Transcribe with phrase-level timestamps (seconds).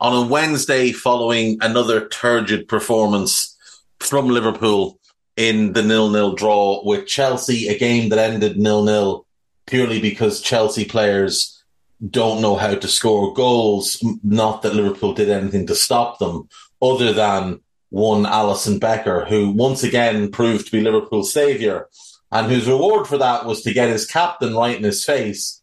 [0.00, 3.56] on a Wednesday following another turgid performance
[4.00, 4.98] from Liverpool
[5.36, 9.26] in the nil-nil draw with Chelsea, a game that ended nil-nil
[9.66, 11.62] purely because Chelsea players
[12.10, 14.02] don't know how to score goals.
[14.22, 16.48] Not that Liverpool did anything to stop them,
[16.82, 17.60] other than
[17.90, 21.88] one Alisson Becker, who once again proved to be Liverpool's saviour,
[22.30, 25.62] and whose reward for that was to get his captain right in his face,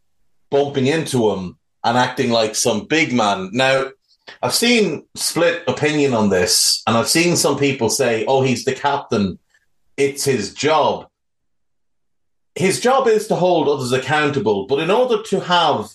[0.49, 3.49] bumping into him and acting like some big man.
[3.51, 3.91] Now,
[4.41, 8.73] I've seen split opinion on this, and I've seen some people say, oh, he's the
[8.73, 9.39] captain.
[9.97, 11.07] It's his job.
[12.55, 15.89] His job is to hold others accountable, but in order to have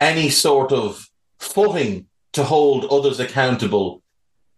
[0.00, 4.02] any sort of footing to hold others accountable,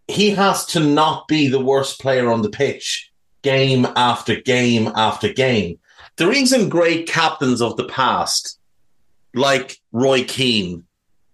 [0.07, 5.31] he has to not be the worst player on the pitch game after game after
[5.31, 5.79] game.
[6.15, 8.59] The reason great captains of the past,
[9.33, 10.85] like Roy Keane,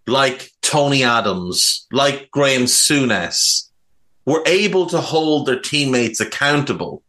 [0.10, 3.70] like Tony Adams, like Graham Souness,
[4.26, 7.02] were able to hold their teammates accountable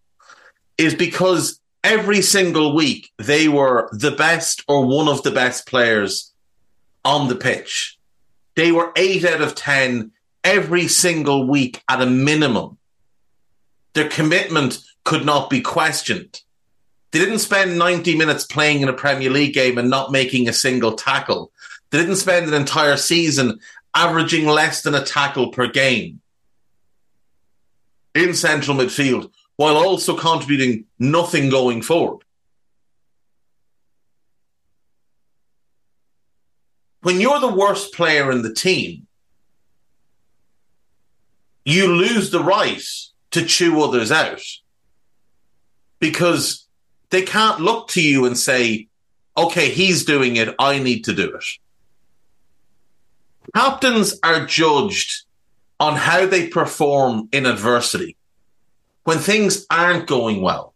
[0.79, 6.33] is because every single week they were the best or one of the best players
[7.05, 7.99] on the pitch.
[8.55, 10.13] They were eight out of 10
[10.45, 12.79] every single week at a minimum.
[13.93, 16.41] Their commitment could not be questioned.
[17.11, 20.53] They didn't spend 90 minutes playing in a Premier League game and not making a
[20.53, 21.51] single tackle.
[21.91, 23.61] They didn't spend an entire season
[23.95, 26.21] averaging less than a tackle per game
[28.15, 32.25] in central midfield while also contributing nothing going forward.
[37.03, 39.07] When you're the worst player in the team,
[41.65, 42.83] you lose the right
[43.33, 44.43] to chew others out
[45.99, 46.67] because
[47.11, 48.89] they can't look to you and say,
[49.37, 51.45] okay, he's doing it, I need to do it.
[53.55, 55.25] Captains are judged
[55.79, 58.17] on how they perform in adversity
[59.05, 60.75] when things aren't going well.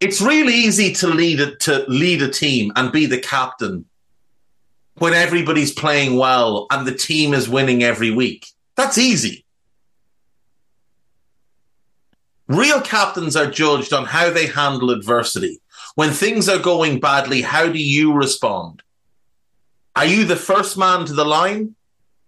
[0.00, 3.84] It's really easy to lead a, to lead a team and be the captain
[4.96, 8.46] when everybody's playing well and the team is winning every week.
[8.76, 9.44] That's easy.
[12.48, 15.60] Real captains are judged on how they handle adversity.
[15.94, 18.82] When things are going badly, how do you respond?
[19.94, 21.74] Are you the first man to the line?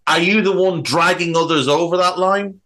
[0.07, 2.61] Are you the one dragging others over that line?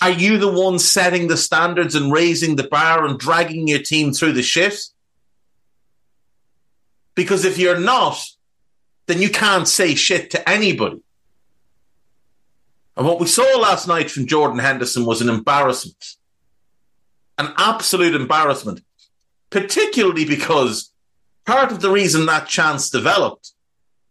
[0.00, 4.12] Are you the one setting the standards and raising the bar and dragging your team
[4.12, 4.78] through the shit?
[7.14, 8.22] Because if you're not,
[9.06, 11.00] then you can't say shit to anybody.
[12.96, 16.04] And what we saw last night from Jordan Henderson was an embarrassment.
[17.38, 18.82] An absolute embarrassment.
[19.50, 20.92] Particularly because
[21.44, 23.52] part of the reason that chance developed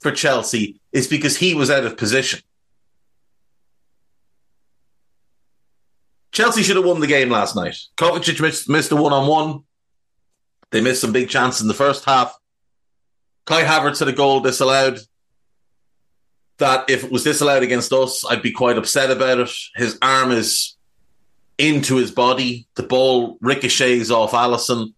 [0.01, 2.39] for Chelsea is because he was out of position.
[6.31, 7.77] Chelsea should have won the game last night.
[7.97, 9.63] Kovacic missed, missed a one on one.
[10.71, 12.35] They missed some big chances in the first half.
[13.45, 14.99] Kai Havertz had a goal disallowed.
[16.57, 19.49] That if it was disallowed against us, I'd be quite upset about it.
[19.75, 20.75] His arm is
[21.57, 22.67] into his body.
[22.75, 24.93] The ball ricochets off Alisson.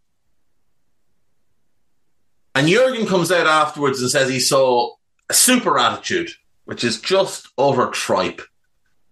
[2.53, 4.95] And Jurgen comes out afterwards and says he saw
[5.31, 6.31] super attitude,
[6.65, 8.41] which is just utter tripe.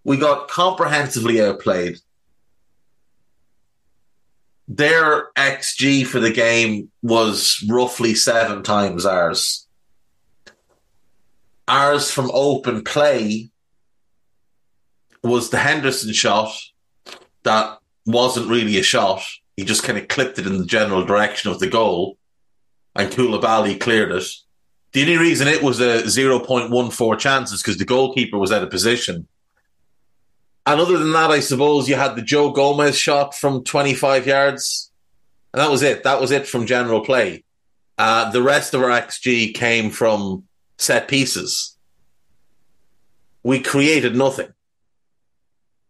[0.04, 1.98] We got comprehensively outplayed.
[4.66, 9.66] Their XG for the game was roughly seven times ours.
[11.68, 13.50] Ours from open play
[15.22, 16.54] was the Henderson shot
[17.42, 19.22] that wasn't really a shot.
[19.56, 22.18] He just kind of clipped it in the general direction of the goal,
[22.94, 24.26] and Koulibaly cleared it.
[24.94, 28.70] The only reason it was a 0.14 chance is because the goalkeeper was out of
[28.70, 29.26] position.
[30.64, 34.92] And other than that, I suppose you had the Joe Gomez shot from 25 yards.
[35.52, 36.04] And that was it.
[36.04, 37.42] That was it from general play.
[37.98, 40.44] Uh, the rest of our XG came from
[40.78, 41.76] set pieces.
[43.42, 44.52] We created nothing.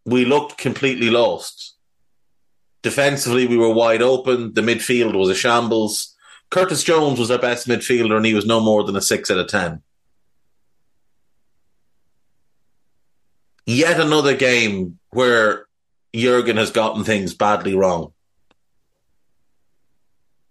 [0.06, 1.77] We looked completely lost.
[2.83, 4.55] Defensively, we were wide open.
[4.55, 6.13] The midfield was a shambles.
[6.55, 9.39] Curtis Jones was our best midfielder, and he was no more than a six out
[9.39, 9.83] of ten.
[13.67, 15.67] Yet another game where
[16.15, 18.12] Jurgen has gotten things badly wrong.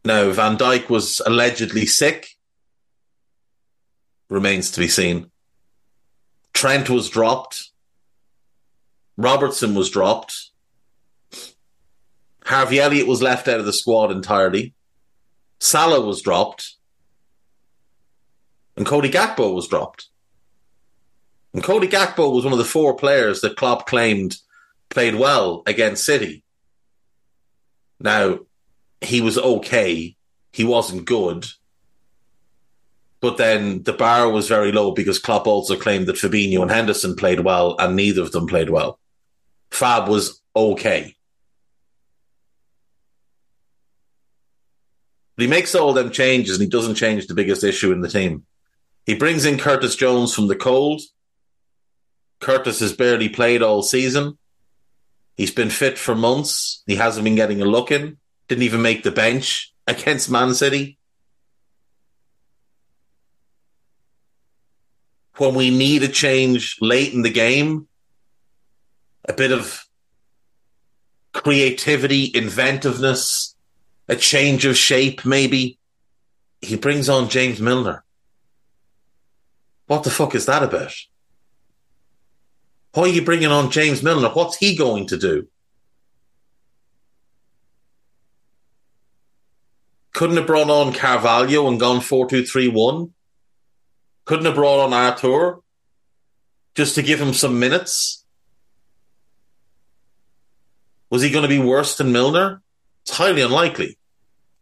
[0.03, 2.35] Now, Van Dijk was allegedly sick.
[4.27, 5.31] Remains to be seen.
[6.53, 7.69] Trent was dropped.
[9.15, 10.49] Robertson was dropped.
[12.43, 14.73] Harvey Elliott was left out of the squad entirely.
[15.63, 16.75] Salah was dropped.
[18.75, 20.07] And Cody Gakpo was dropped.
[21.53, 24.35] And Cody Gakpo was one of the four players that Klopp claimed
[24.89, 26.43] played well against City.
[27.99, 28.39] Now,
[28.99, 30.17] he was okay.
[30.51, 31.45] He wasn't good.
[33.21, 37.15] But then the bar was very low because Klopp also claimed that Fabinho and Henderson
[37.15, 38.99] played well, and neither of them played well.
[39.71, 41.15] Fab was okay.
[45.35, 48.09] But he makes all them changes and he doesn't change the biggest issue in the
[48.09, 48.45] team.
[49.05, 51.01] He brings in Curtis Jones from the cold.
[52.39, 54.37] Curtis has barely played all season.
[55.35, 56.83] He's been fit for months.
[56.85, 58.17] He hasn't been getting a look in.
[58.47, 60.97] Didn't even make the bench against Man City.
[65.37, 67.87] When we need a change late in the game,
[69.25, 69.83] a bit of
[71.33, 73.52] creativity, inventiveness,
[74.07, 75.79] a change of shape, maybe.
[76.61, 78.03] He brings on James Milner.
[79.87, 80.93] What the fuck is that about?
[82.93, 84.29] Why are you bringing on James Milner?
[84.29, 85.47] What's he going to do?
[90.13, 93.13] Couldn't have brought on Carvalho and gone 4 2 3 1.
[94.25, 95.59] Couldn't have brought on Arthur
[96.75, 98.23] just to give him some minutes.
[101.09, 102.62] Was he going to be worse than Milner?
[103.03, 103.97] It's highly unlikely.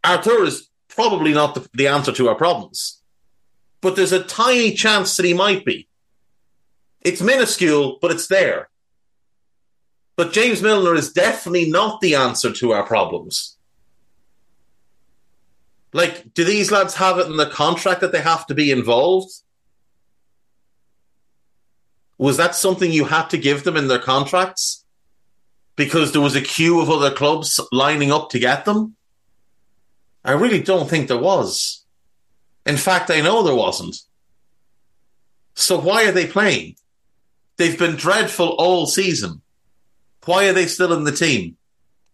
[0.04, 3.00] Arthur is probably not the, the answer to our problems,
[3.80, 5.88] but there's a tiny chance that he might be.
[7.00, 8.68] It's minuscule, but it's there.
[10.16, 13.56] But James Milner is definitely not the answer to our problems.
[15.92, 19.32] Like, do these lads have it in the contract that they have to be involved?
[22.18, 24.81] Was that something you had to give them in their contracts?
[25.82, 28.94] Because there was a queue of other clubs lining up to get them?
[30.24, 31.82] I really don't think there was.
[32.64, 33.96] In fact, I know there wasn't.
[35.56, 36.76] So why are they playing?
[37.56, 39.42] They've been dreadful all season.
[40.24, 41.56] Why are they still in the team?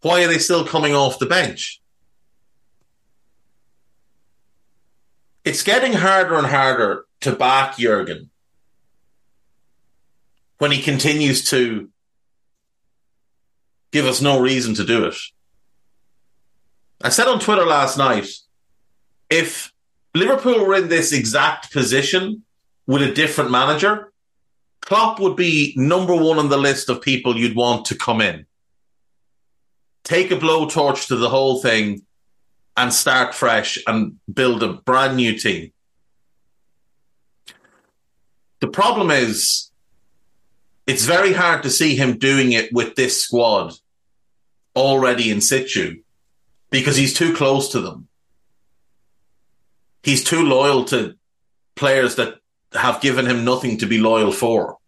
[0.01, 1.79] Why are they still coming off the bench?
[5.45, 8.31] It's getting harder and harder to back Jurgen
[10.57, 11.91] when he continues to
[13.93, 15.17] give us no reason to do it.
[17.01, 18.29] I said on Twitter last night
[19.31, 19.73] if
[20.15, 22.45] Liverpool were in this exact position
[22.87, 24.13] with a different manager,
[24.81, 28.47] Klopp would be number one on the list of people you'd want to come in.
[30.03, 32.07] Take a blowtorch to the whole thing
[32.77, 35.73] and start fresh and build a brand new team.
[38.61, 39.68] The problem is,
[40.89, 43.75] it's very hard to see him doing it with this squad
[44.75, 46.03] already in situ
[46.71, 48.09] because he's too close to them.
[50.03, 51.17] He's too loyal to
[51.75, 52.37] players that
[52.73, 54.79] have given him nothing to be loyal for.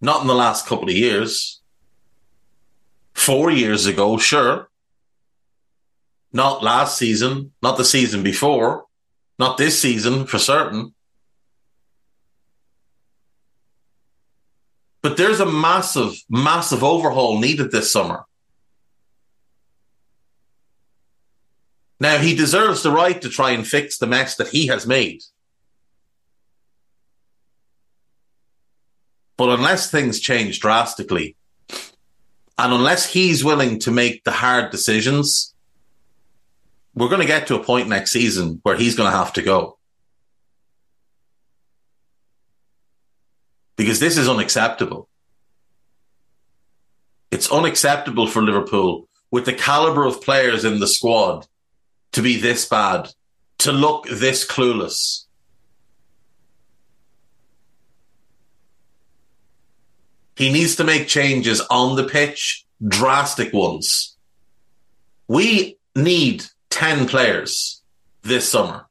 [0.00, 1.60] Not in the last couple of years.
[3.12, 4.68] Four years ago, sure.
[6.32, 8.86] Not last season, not the season before,
[9.38, 10.94] not this season for certain.
[15.02, 18.24] But there's a massive, massive overhaul needed this summer.
[22.00, 25.22] Now, he deserves the right to try and fix the mess that he has made.
[29.36, 31.36] But unless things change drastically,
[32.56, 35.53] and unless he's willing to make the hard decisions,
[36.94, 39.42] we're going to get to a point next season where he's going to have to
[39.42, 39.78] go.
[43.76, 45.08] Because this is unacceptable.
[47.30, 51.48] It's unacceptable for Liverpool with the caliber of players in the squad
[52.12, 53.10] to be this bad,
[53.58, 55.24] to look this clueless.
[60.36, 64.16] He needs to make changes on the pitch, drastic ones.
[65.26, 67.80] We need 10 players
[68.22, 68.86] this summer.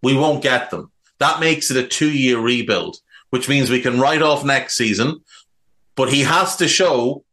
[0.00, 0.92] We won't get them.
[1.18, 2.98] That makes it a two year rebuild,
[3.30, 5.20] which means we can write off next season,
[5.96, 7.24] but he has to show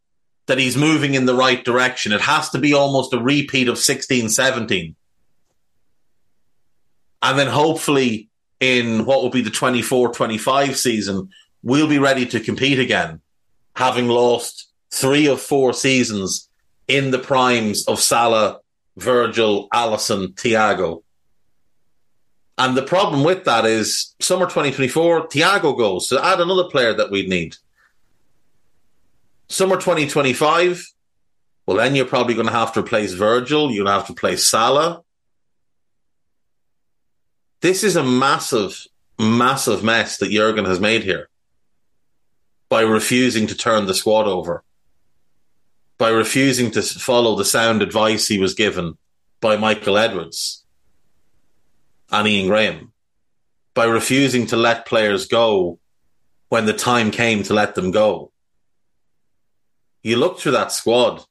[0.48, 2.12] that he's moving in the right direction.
[2.12, 4.96] It has to be almost a repeat of 16 17.
[7.22, 11.30] And then hopefully in what will be the 24 25 season,
[11.62, 13.22] we'll be ready to compete again,
[13.76, 16.50] having lost three of four seasons
[16.88, 18.60] in the primes of Salah,
[18.98, 21.04] Virgil, Alisson, Thiago.
[22.58, 26.08] And the problem with that is summer 2024, Thiago goes.
[26.08, 27.56] So add another player that we'd need.
[29.50, 30.86] Summer 2025,
[31.66, 33.72] well, then you're probably going to have to replace Virgil.
[33.72, 35.04] You're going to have to replace Salah.
[37.62, 38.88] This is a massive,
[39.20, 41.30] massive mess that Jurgen has made here
[42.70, 44.64] by refusing to turn the squad over,
[46.02, 48.98] by refusing to follow the sound advice he was given
[49.40, 50.66] by Michael Edwards
[52.10, 52.92] and Ian Graham,
[53.76, 55.78] by refusing to let players go
[56.50, 58.32] when the time came to let them go.
[60.02, 61.24] You look through that squad,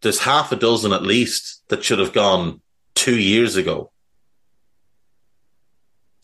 [0.00, 2.60] there's half a dozen at least that should have gone
[2.96, 3.92] two years ago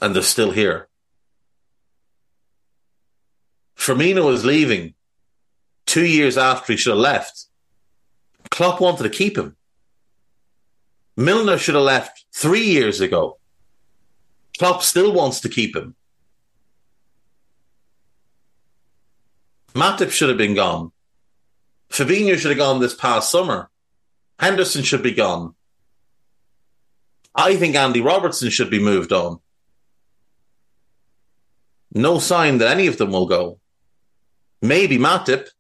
[0.01, 0.89] and they're still here.
[3.77, 4.95] Firmino is leaving
[5.95, 7.45] two years after he should have left.
[8.51, 9.55] Klopp wanted to keep him.
[11.17, 13.39] Milner should have left three years ago.
[14.59, 15.95] Klopp still wants to keep him.
[19.73, 20.91] Matip should have been gone.
[21.91, 23.71] Fabinho should have gone this past summer.
[24.41, 25.55] Henderson should be gone.
[27.37, 29.39] I think Andy Robertson should be moved on.
[31.93, 33.61] No sign that any of them will go.
[34.61, 35.51] Maybe Matip,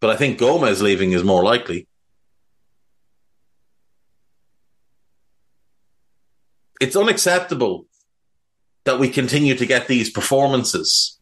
[0.00, 1.86] but I think Gomez leaving is more likely.
[6.80, 7.86] It's unacceptable
[8.84, 11.18] that we continue to get these performances.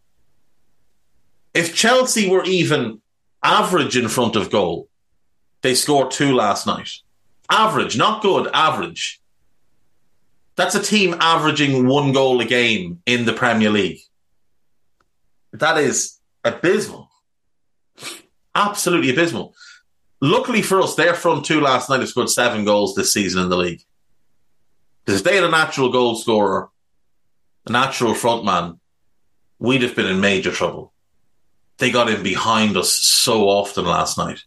[1.54, 3.00] If Chelsea were even
[3.42, 4.88] average in front of goal,
[5.62, 6.90] they scored two last night.
[7.48, 9.20] Average, not good, average.
[10.56, 14.00] That's a team averaging one goal a game in the Premier League.
[15.52, 17.03] That is abysmal.
[18.54, 19.54] Absolutely abysmal.
[20.20, 23.48] Luckily for us, their front two last night have scored seven goals this season in
[23.48, 23.82] the league.
[25.04, 26.70] Because if they had a natural goal scorer,
[27.66, 28.78] a natural front man,
[29.58, 30.92] we'd have been in major trouble.
[31.78, 34.44] They got in behind us so often last night.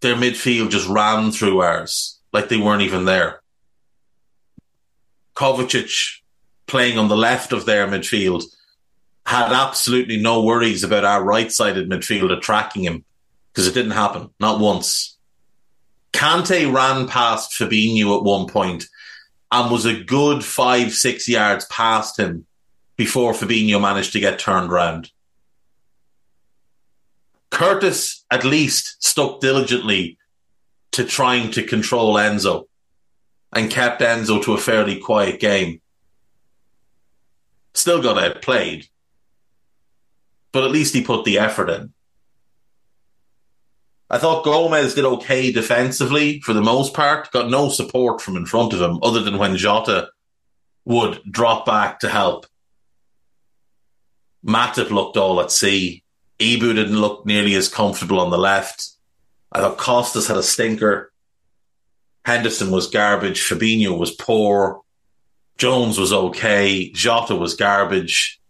[0.00, 3.42] Their midfield just ran through ours like they weren't even there.
[5.36, 6.18] Kovacic
[6.66, 8.42] playing on the left of their midfield
[9.24, 13.04] had absolutely no worries about our right sided midfielder tracking him
[13.52, 15.16] because it didn't happen, not once.
[16.12, 18.86] Kante ran past Fabinho at one point
[19.50, 22.46] and was a good five, six yards past him
[22.96, 25.10] before Fabinho managed to get turned round.
[27.50, 30.18] Curtis at least stuck diligently
[30.92, 32.66] to trying to control Enzo
[33.52, 35.80] and kept Enzo to a fairly quiet game.
[37.74, 38.88] Still got outplayed,
[40.52, 41.92] but at least he put the effort in.
[44.10, 48.44] I thought Gomez did okay defensively for the most part, got no support from in
[48.44, 50.10] front of him other than when Jota
[50.84, 52.46] would drop back to help.
[54.46, 56.04] Matip looked all at sea.
[56.38, 58.90] Ibou didn't look nearly as comfortable on the left.
[59.50, 61.12] I thought Costas had a stinker.
[62.24, 63.40] Henderson was garbage.
[63.40, 64.82] Fabinho was poor.
[65.56, 66.90] Jones was okay.
[66.90, 68.41] Jota was garbage.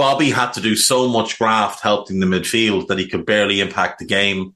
[0.00, 3.98] Bobby had to do so much graft helping the midfield that he could barely impact
[3.98, 4.54] the game.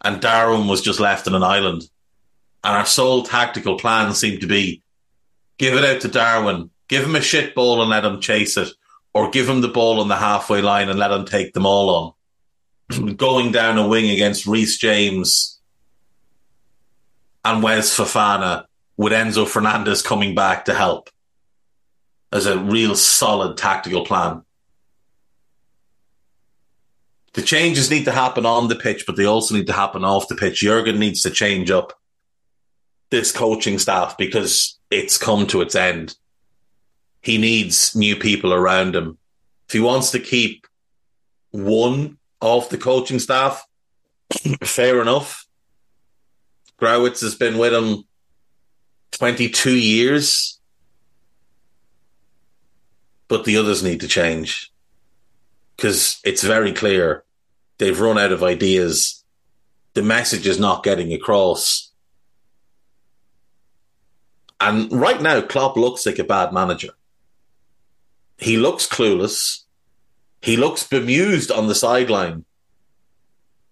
[0.00, 1.88] And Darwin was just left on an island.
[2.64, 4.82] And our sole tactical plan seemed to be
[5.56, 8.70] give it out to Darwin, give him a shit ball and let him chase it,
[9.12, 12.16] or give him the ball on the halfway line and let him take them all
[12.90, 13.14] on.
[13.16, 15.60] Going down a wing against Reece James
[17.44, 18.64] and Wes Fofana
[18.96, 21.08] with Enzo Fernandez coming back to help
[22.34, 24.42] as a real solid tactical plan.
[27.34, 30.28] The changes need to happen on the pitch, but they also need to happen off
[30.28, 30.60] the pitch.
[30.60, 31.92] Jurgen needs to change up
[33.10, 36.16] this coaching staff because it's come to its end.
[37.22, 39.16] He needs new people around him.
[39.68, 40.66] If he wants to keep
[41.52, 43.64] one of the coaching staff,
[44.64, 45.46] fair enough.
[46.80, 48.04] Krawietz has been with him
[49.12, 50.53] 22 years,
[53.28, 54.72] but the others need to change
[55.76, 57.24] because it's very clear
[57.78, 59.24] they've run out of ideas.
[59.94, 61.90] The message is not getting across.
[64.60, 66.90] And right now, Klopp looks like a bad manager.
[68.38, 69.62] He looks clueless.
[70.40, 72.44] He looks bemused on the sideline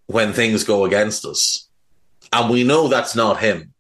[0.06, 1.68] when things go against us.
[2.32, 3.74] And we know that's not him.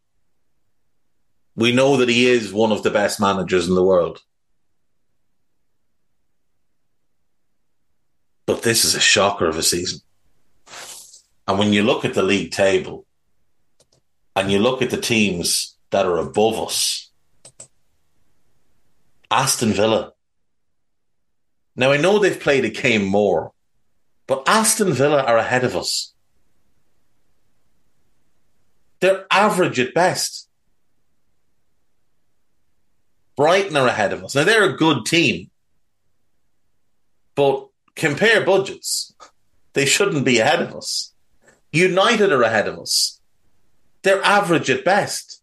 [1.54, 4.22] We know that he is one of the best managers in the world.
[8.46, 10.00] But this is a shocker of a season.
[11.46, 13.04] And when you look at the league table
[14.34, 17.10] and you look at the teams that are above us,
[19.30, 20.12] Aston Villa.
[21.74, 23.52] Now, I know they've played a game more,
[24.26, 26.12] but Aston Villa are ahead of us.
[29.00, 30.48] They're average at best.
[33.36, 34.34] Brighton are ahead of us.
[34.34, 35.50] Now, they're a good team,
[37.34, 39.14] but compare budgets.
[39.74, 41.12] They shouldn't be ahead of us.
[41.72, 43.20] United are ahead of us.
[44.02, 45.42] They're average at best.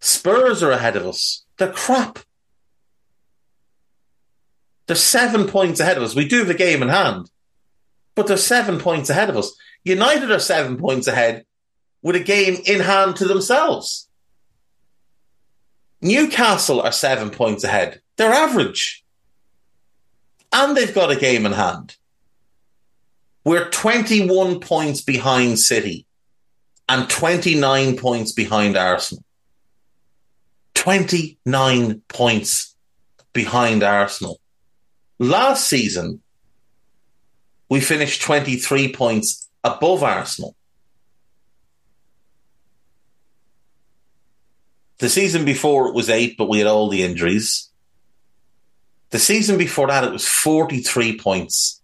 [0.00, 1.44] Spurs are ahead of us.
[1.58, 2.18] They're crap.
[4.86, 6.14] They're seven points ahead of us.
[6.14, 7.30] We do have a game in hand,
[8.14, 9.56] but they're seven points ahead of us.
[9.82, 11.46] United are seven points ahead
[12.02, 14.08] with a game in hand to themselves.
[16.02, 18.02] Newcastle are seven points ahead.
[18.16, 19.03] They're average.
[20.54, 21.96] And they've got a game in hand.
[23.44, 26.06] We're 21 points behind City
[26.88, 29.24] and 29 points behind Arsenal.
[30.74, 32.76] 29 points
[33.32, 34.38] behind Arsenal.
[35.18, 36.22] Last season,
[37.68, 40.54] we finished 23 points above Arsenal.
[44.98, 47.70] The season before it was eight, but we had all the injuries.
[49.14, 51.80] The season before that, it was 43 points.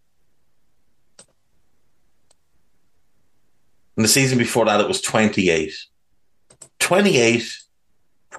[3.94, 5.72] And the season before that, it was 28.
[6.80, 7.58] 28,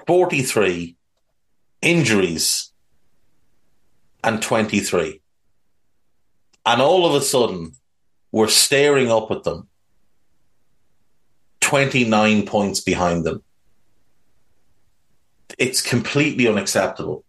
[0.06, 0.98] 43,
[1.82, 2.74] injuries,
[4.26, 5.22] and 23.
[6.66, 7.72] And all of a sudden,
[8.34, 9.70] we're staring up at them,
[11.62, 13.42] 29 points behind them.
[15.58, 17.24] It's completely unacceptable.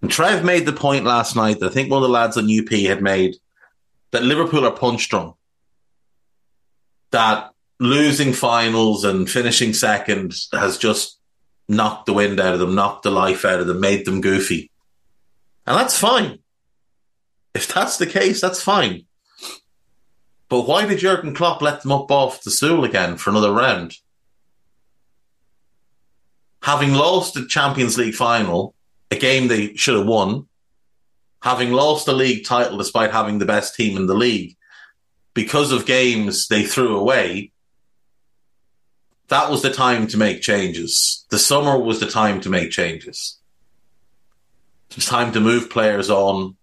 [0.00, 2.44] And Trev made the point last night that I think one of the lads on
[2.44, 3.36] UP had made
[4.12, 5.34] that Liverpool are punch drunk.
[7.10, 11.18] That losing finals and finishing second has just
[11.68, 14.70] knocked the wind out of them, knocked the life out of them, made them goofy.
[15.66, 16.38] And that's fine.
[17.54, 19.04] If that's the case, that's fine.
[20.48, 23.96] But why did Jurgen Klopp let them up off the stool again for another round?
[26.62, 28.74] Having lost the Champions League final,
[29.10, 30.46] a game they should have won,
[31.40, 34.56] having lost the league title despite having the best team in the league,
[35.34, 37.52] because of games they threw away,
[39.28, 41.26] that was the time to make changes.
[41.30, 43.38] The summer was the time to make changes.
[44.90, 46.56] It was time to move players on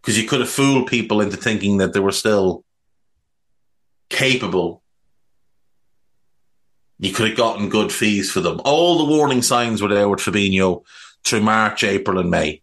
[0.00, 2.64] because you could have fooled people into thinking that they were still
[4.10, 4.82] capable.
[6.98, 8.60] You could have gotten good fees for them.
[8.64, 10.82] All the warning signs were there with Fabinho
[11.24, 12.62] through March, April, and May.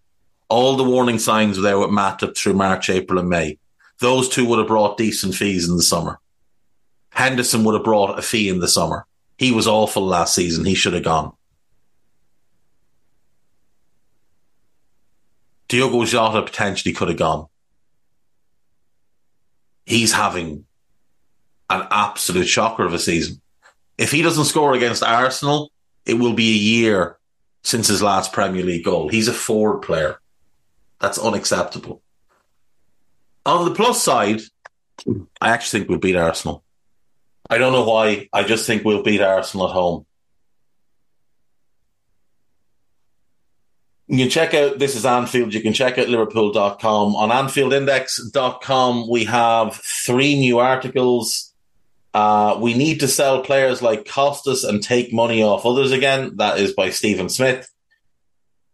[0.49, 3.57] All the warning signs were there with Matip through March, April, and May.
[3.99, 6.19] Those two would have brought decent fees in the summer.
[7.11, 9.05] Henderson would have brought a fee in the summer.
[9.37, 10.65] He was awful last season.
[10.65, 11.33] He should have gone.
[15.67, 17.47] Diogo Jota potentially could have gone.
[19.85, 20.65] He's having
[21.69, 23.41] an absolute shocker of a season.
[23.97, 25.71] If he doesn't score against Arsenal,
[26.05, 27.17] it will be a year
[27.63, 29.09] since his last Premier League goal.
[29.09, 30.19] He's a forward player.
[30.99, 32.01] That's unacceptable.
[33.45, 34.41] On the plus side,
[35.39, 36.63] I actually think we'll beat Arsenal.
[37.49, 38.29] I don't know why.
[38.31, 40.05] I just think we'll beat Arsenal at home.
[44.07, 45.53] You can check out This is Anfield.
[45.53, 47.15] You can check out Liverpool.com.
[47.15, 51.50] On AnfieldIndex.com, we have three new articles.
[52.13, 56.37] Uh, we need to sell players like Costas and take money off others again.
[56.37, 57.69] That is by Stephen Smith.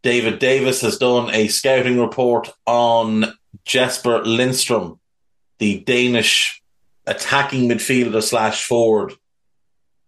[0.02, 3.34] David Davis has done a scouting report on
[3.66, 5.00] Jesper Lindstrom,
[5.60, 6.62] the Danish
[7.06, 9.14] attacking midfielder slash forward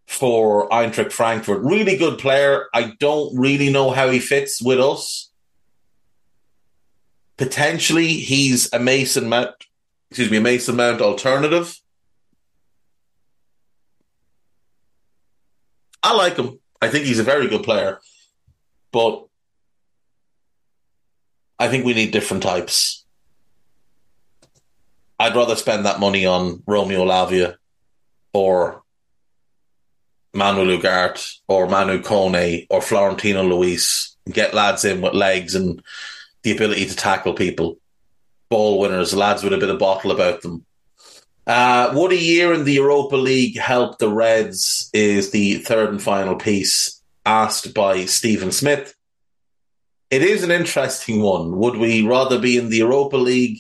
[0.08, 1.62] for Eintracht Frankfurt.
[1.64, 2.66] Really good player.
[2.74, 5.32] I don't really know how he fits with us.
[7.38, 9.54] Potentially, he's a Mason Mount,
[10.10, 11.80] excuse me, a Mason Mount alternative.
[16.02, 16.60] I like him.
[16.82, 18.00] I think he's a very good player,
[18.92, 19.26] but
[21.58, 23.04] I think we need different types.
[25.20, 27.58] I'd rather spend that money on Romeo Lavia
[28.34, 28.84] or
[30.34, 34.16] Manuel Ugarte or Manu Kone or Florentino Luis.
[34.32, 35.82] Get lads in with legs and
[36.44, 37.78] the ability to tackle people.
[38.50, 40.66] Ball winners, lads with a bit of bottle about them.
[41.50, 44.90] Uh, would a year in the Europa League helped the Reds?
[44.94, 48.96] Is the third and final piece asked by Stephen Smith.
[50.10, 51.58] It is an interesting one.
[51.58, 53.60] Would we rather be in the Europa League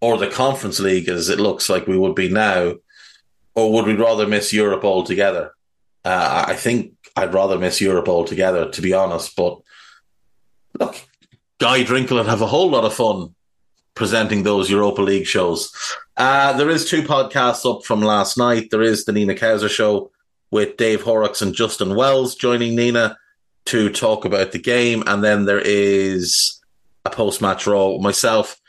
[0.00, 2.74] or the Conference League, as it looks like we would be now,
[3.54, 5.52] or would we rather miss Europe altogether?
[6.04, 9.34] Uh, I think I'd rather miss Europe altogether, to be honest.
[9.34, 9.60] But
[10.78, 10.96] look,
[11.58, 13.34] Guy Drinkle would have a whole lot of fun
[13.94, 15.72] presenting those Europa League shows.
[16.18, 18.70] Uh, there is two podcasts up from last night.
[18.70, 20.10] There is the Nina Kauser show
[20.50, 23.16] with Dave Horrocks and Justin Wells joining Nina
[23.66, 26.60] to talk about the game, and then there is
[27.04, 28.60] a post-match role myself,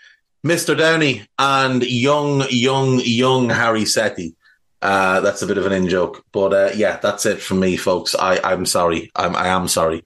[0.46, 0.78] Mr.
[0.78, 4.36] Downey, and young, young, young Harry Setti.
[4.82, 7.78] Uh, that's a bit of an in joke, but uh, yeah, that's it from me,
[7.78, 8.14] folks.
[8.14, 9.10] I, I'm sorry.
[9.16, 10.06] I'm, I am sorry,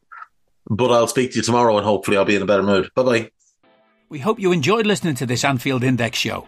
[0.69, 2.89] but I'll speak to you tomorrow, and hopefully, I'll be in a better mood.
[2.95, 3.31] Bye bye.
[4.07, 6.47] We hope you enjoyed listening to this Anfield Index show.